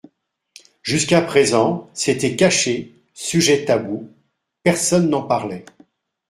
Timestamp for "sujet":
3.13-3.65